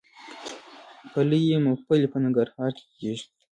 پلی 1.11 1.41
یا 1.51 1.57
ممپلی 1.65 2.07
په 2.11 2.17
ننګرهار 2.23 2.71
کې 2.77 2.85
کیږي. 2.97 3.25